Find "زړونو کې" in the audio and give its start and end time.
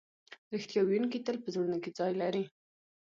1.53-1.89